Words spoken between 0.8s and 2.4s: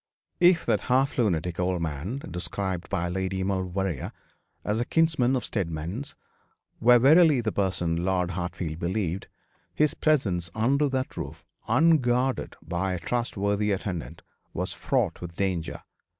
half lunatic old man,